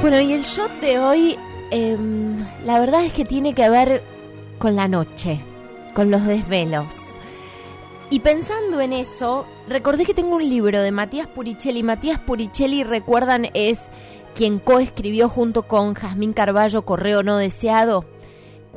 Bueno, 0.00 0.18
y 0.18 0.32
el 0.32 0.42
shot 0.42 0.70
de 0.80 0.98
hoy, 0.98 1.36
em, 1.70 2.34
la 2.64 2.80
verdad 2.80 3.04
es 3.04 3.12
que 3.12 3.26
tiene 3.26 3.52
que 3.54 3.68
ver 3.68 4.02
con 4.58 4.74
la 4.74 4.88
noche, 4.88 5.42
con 5.92 6.10
los 6.10 6.24
desvelos. 6.24 6.94
Y 8.08 8.20
pensando 8.20 8.80
en 8.80 8.94
eso, 8.94 9.44
recordé 9.68 10.06
que 10.06 10.14
tengo 10.14 10.36
un 10.36 10.48
libro 10.48 10.80
de 10.80 10.90
Matías 10.90 11.26
Puricelli. 11.26 11.82
Matías 11.82 12.18
Puricelli, 12.18 12.82
recuerdan, 12.82 13.50
es 13.52 13.90
quien 14.34 14.58
coescribió 14.58 15.28
junto 15.28 15.64
con 15.64 15.92
Jazmín 15.92 16.32
Carballo 16.32 16.82
Correo 16.86 17.22
No 17.22 17.36
Deseado. 17.36 18.06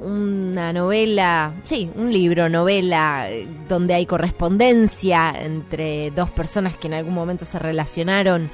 Una 0.01 0.73
novela, 0.73 1.53
sí, 1.63 1.89
un 1.95 2.11
libro, 2.11 2.49
novela, 2.49 3.31
eh, 3.31 3.47
donde 3.69 3.93
hay 3.93 4.05
correspondencia 4.05 5.33
entre 5.39 6.11
dos 6.11 6.29
personas 6.31 6.75
que 6.75 6.87
en 6.87 6.95
algún 6.95 7.13
momento 7.13 7.45
se 7.45 7.59
relacionaron 7.59 8.51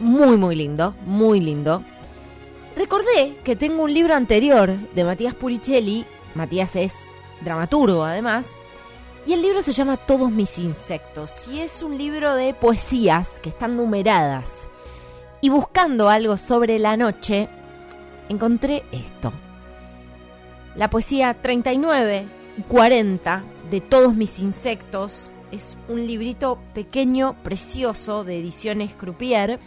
muy, 0.00 0.36
muy 0.36 0.54
lindo, 0.54 0.94
muy 1.04 1.40
lindo. 1.40 1.82
Recordé 2.76 3.36
que 3.42 3.56
tengo 3.56 3.82
un 3.82 3.92
libro 3.92 4.14
anterior 4.14 4.70
de 4.94 5.04
Matías 5.04 5.34
Puricelli. 5.34 6.04
Matías 6.34 6.76
es 6.76 6.94
dramaturgo 7.40 8.04
además. 8.04 8.56
Y 9.26 9.32
el 9.32 9.42
libro 9.42 9.60
se 9.62 9.72
llama 9.72 9.96
Todos 9.96 10.30
mis 10.30 10.58
insectos. 10.58 11.46
Y 11.52 11.58
es 11.60 11.82
un 11.82 11.98
libro 11.98 12.34
de 12.34 12.54
poesías 12.54 13.40
que 13.40 13.48
están 13.48 13.76
numeradas. 13.76 14.68
Y 15.40 15.50
buscando 15.50 16.08
algo 16.08 16.36
sobre 16.36 16.78
la 16.78 16.96
noche, 16.96 17.48
encontré 18.28 18.84
esto. 18.92 19.32
La 20.76 20.88
poesía 20.88 21.34
39 21.34 22.26
y 22.56 22.62
40 22.62 23.42
de 23.70 23.80
Todos 23.80 24.14
mis 24.14 24.38
insectos 24.38 25.30
es 25.50 25.76
un 25.88 26.06
librito 26.06 26.58
pequeño, 26.74 27.36
precioso, 27.42 28.22
de 28.22 28.38
ediciones 28.38 28.94
Croupier 28.94 29.58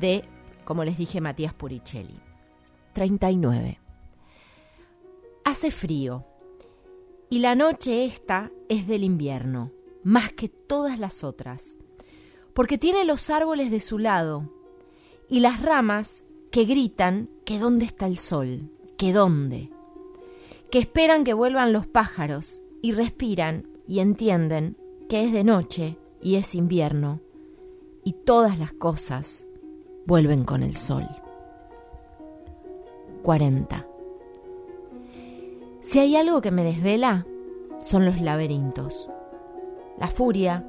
de, 0.00 0.24
como 0.64 0.84
les 0.84 0.98
dije, 0.98 1.20
Matías 1.20 1.54
Puricelli. 1.54 2.20
39. 2.92 3.78
Hace 5.44 5.70
frío 5.70 6.24
y 7.28 7.40
la 7.40 7.54
noche 7.54 8.04
esta 8.04 8.50
es 8.68 8.86
del 8.86 9.04
invierno, 9.04 9.72
más 10.02 10.32
que 10.32 10.48
todas 10.48 10.98
las 10.98 11.24
otras, 11.24 11.76
porque 12.54 12.78
tiene 12.78 13.04
los 13.04 13.30
árboles 13.30 13.70
de 13.70 13.80
su 13.80 13.98
lado 13.98 14.50
y 15.28 15.40
las 15.40 15.60
ramas 15.60 16.24
que 16.50 16.64
gritan 16.64 17.28
que 17.44 17.58
dónde 17.58 17.84
está 17.84 18.06
el 18.06 18.16
sol, 18.16 18.70
que 18.96 19.12
dónde, 19.12 19.70
que 20.70 20.78
esperan 20.78 21.24
que 21.24 21.34
vuelvan 21.34 21.72
los 21.72 21.86
pájaros 21.86 22.62
y 22.80 22.92
respiran 22.92 23.68
y 23.86 24.00
entienden 24.00 24.76
que 25.08 25.24
es 25.24 25.32
de 25.32 25.44
noche 25.44 25.98
y 26.22 26.36
es 26.36 26.54
invierno 26.54 27.20
y 28.04 28.12
todas 28.12 28.58
las 28.58 28.72
cosas 28.72 29.45
vuelven 30.06 30.44
con 30.44 30.62
el 30.62 30.76
sol. 30.76 31.08
40. 33.22 33.84
Si 35.80 35.98
hay 35.98 36.16
algo 36.16 36.40
que 36.40 36.52
me 36.52 36.62
desvela, 36.62 37.26
son 37.80 38.04
los 38.04 38.20
laberintos. 38.20 39.10
La 39.98 40.08
furia, 40.08 40.64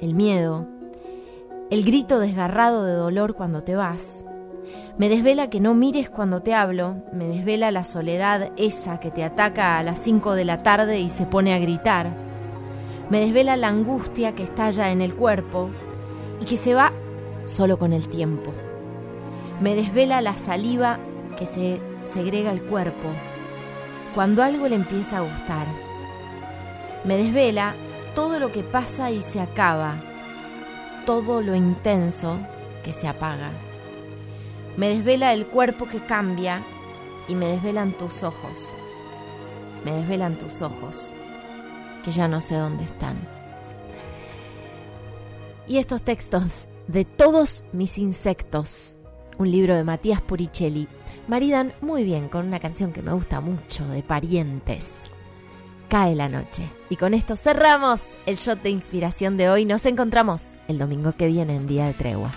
el 0.00 0.14
miedo, 0.14 0.66
el 1.70 1.84
grito 1.84 2.20
desgarrado 2.20 2.84
de 2.84 2.92
dolor 2.92 3.34
cuando 3.34 3.64
te 3.64 3.74
vas. 3.74 4.24
Me 4.96 5.08
desvela 5.08 5.50
que 5.50 5.60
no 5.60 5.74
mires 5.74 6.08
cuando 6.08 6.42
te 6.42 6.54
hablo, 6.54 7.02
me 7.12 7.26
desvela 7.26 7.72
la 7.72 7.84
soledad 7.84 8.52
esa 8.56 9.00
que 9.00 9.10
te 9.10 9.24
ataca 9.24 9.78
a 9.78 9.82
las 9.82 9.98
5 9.98 10.34
de 10.34 10.44
la 10.44 10.62
tarde 10.62 11.00
y 11.00 11.10
se 11.10 11.26
pone 11.26 11.52
a 11.52 11.58
gritar. 11.58 12.14
Me 13.10 13.20
desvela 13.20 13.56
la 13.56 13.68
angustia 13.68 14.34
que 14.34 14.42
estalla 14.44 14.92
en 14.92 15.00
el 15.00 15.14
cuerpo 15.14 15.70
y 16.40 16.44
que 16.44 16.56
se 16.56 16.74
va 16.74 16.92
solo 17.44 17.78
con 17.78 17.92
el 17.92 18.08
tiempo. 18.08 18.52
Me 19.60 19.74
desvela 19.74 20.20
la 20.20 20.38
saliva 20.38 21.00
que 21.36 21.46
se 21.46 21.80
segrega 22.04 22.52
el 22.52 22.62
cuerpo 22.62 23.08
cuando 24.14 24.42
algo 24.42 24.68
le 24.68 24.76
empieza 24.76 25.18
a 25.18 25.20
gustar. 25.22 25.66
Me 27.04 27.16
desvela 27.16 27.74
todo 28.14 28.38
lo 28.38 28.52
que 28.52 28.62
pasa 28.62 29.10
y 29.10 29.22
se 29.22 29.40
acaba, 29.40 29.96
todo 31.06 31.40
lo 31.40 31.54
intenso 31.54 32.38
que 32.84 32.92
se 32.92 33.08
apaga. 33.08 33.50
Me 34.76 34.88
desvela 34.88 35.32
el 35.32 35.46
cuerpo 35.46 35.86
que 35.86 36.00
cambia 36.00 36.62
y 37.28 37.34
me 37.34 37.46
desvelan 37.46 37.92
tus 37.92 38.22
ojos. 38.22 38.70
Me 39.84 39.92
desvelan 39.92 40.38
tus 40.38 40.62
ojos, 40.62 41.12
que 42.04 42.10
ya 42.12 42.28
no 42.28 42.40
sé 42.40 42.56
dónde 42.56 42.84
están. 42.84 43.16
Y 45.66 45.78
estos 45.78 46.02
textos 46.02 46.68
de 46.86 47.04
todos 47.04 47.64
mis 47.72 47.98
insectos 47.98 48.97
un 49.38 49.50
libro 49.50 49.74
de 49.74 49.84
Matías 49.84 50.20
Puricelli, 50.20 50.88
maridan 51.26 51.72
muy 51.80 52.04
bien 52.04 52.28
con 52.28 52.46
una 52.46 52.60
canción 52.60 52.92
que 52.92 53.02
me 53.02 53.12
gusta 53.12 53.40
mucho, 53.40 53.86
de 53.86 54.02
Parientes. 54.02 55.04
Cae 55.88 56.14
la 56.14 56.28
noche. 56.28 56.68
Y 56.90 56.96
con 56.96 57.14
esto 57.14 57.34
cerramos 57.34 58.02
el 58.26 58.36
shot 58.36 58.62
de 58.62 58.70
inspiración 58.70 59.38
de 59.38 59.48
hoy. 59.48 59.64
Nos 59.64 59.86
encontramos 59.86 60.54
el 60.66 60.78
domingo 60.78 61.12
que 61.12 61.28
viene 61.28 61.56
en 61.56 61.66
Día 61.66 61.86
de 61.86 61.94
Tregua. 61.94 62.30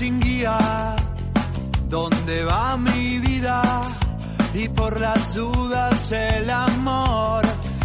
Sin 0.00 0.18
guía, 0.18 0.56
¿dónde 1.90 2.44
va 2.44 2.76
mi 2.76 3.20
y 4.54 4.68
por 4.68 5.00
las 5.00 5.34
dudas 5.34 6.12
el 6.12 6.50
amor 6.50 7.42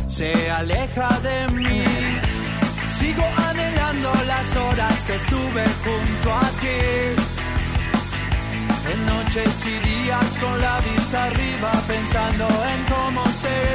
se 0.08 0.50
aleja 0.50 1.10
de 1.20 1.48
mí. 1.54 1.84
Sigo 2.88 3.24
anhelando 3.50 4.12
las 4.28 4.56
horas 4.56 5.04
que 5.04 5.16
estuve 5.16 5.64
junto 5.84 6.34
a 6.34 6.50
ti. 6.62 6.82
En 8.92 9.06
noches 9.06 9.66
y 9.66 9.90
días 9.90 10.38
con 10.38 10.62
la 10.62 10.80
vista 10.82 11.24
arriba 11.26 11.72
pensando 11.88 12.48
en 12.48 12.86
cómo 12.94 13.26
se. 13.32 13.75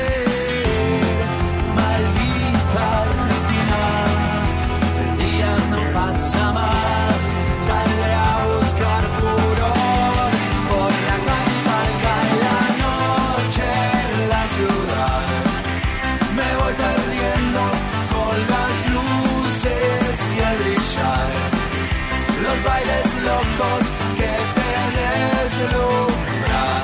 Bailes 22.64 23.14
locos 23.30 23.82
que 24.18 24.32
te 24.56 24.72
deslumbran. 24.96 26.82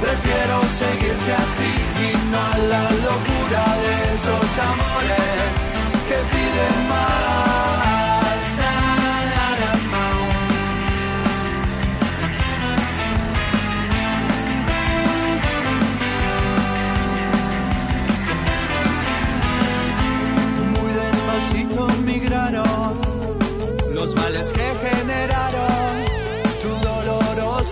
Prefiero 0.00 0.56
seguirte 0.80 1.32
a 1.32 1.44
ti 1.58 1.74
y 2.06 2.30
no 2.30 2.38
a 2.38 2.58
la 2.72 2.84
locura 3.08 3.62
de 3.82 4.14
esos 4.14 4.58
amores 4.72 5.52
que 6.08 6.18
piden 6.32 6.88
más. 6.88 7.43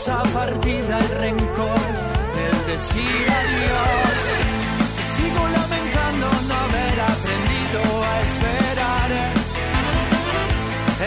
Dolorosa 0.05 0.23
partida, 0.33 0.99
el 0.99 1.09
rencor, 1.09 1.91
el 2.37 2.67
decir 2.67 3.27
adiós. 3.29 4.19
Sigo 5.15 5.49
lamentando 5.49 6.27
no 6.49 6.55
haber 6.55 7.01
aprendido 7.01 8.05
a 8.05 8.21
esperar 8.23 9.11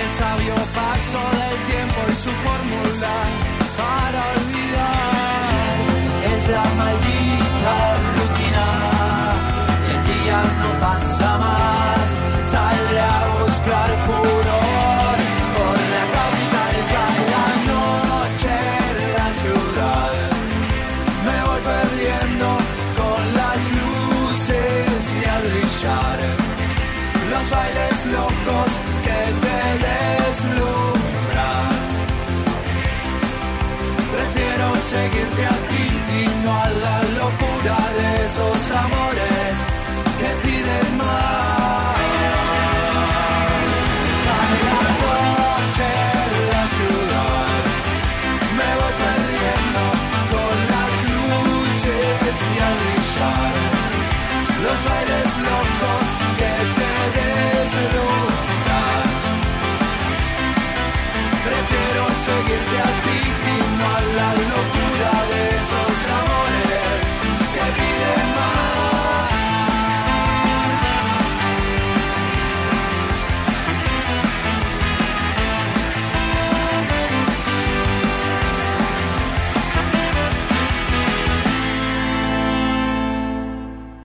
el 0.01 0.11
sabio 0.11 0.55
paso 0.75 1.19
del 1.39 1.57
tiempo 1.71 2.01
y 2.09 2.15
su 2.15 2.31
fórmula 2.31 3.44
seguirte 35.05 35.45
a 35.45 35.57
ti 35.69 35.87
y 36.19 36.45
no 36.45 36.51
a 36.51 36.69
la 36.69 37.03
locura 37.19 37.77
de 37.97 38.25
esos 38.25 38.71
amores. 38.71 39.34